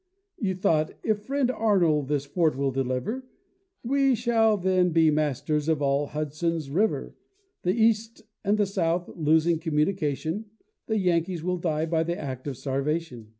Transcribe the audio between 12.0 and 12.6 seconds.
the act of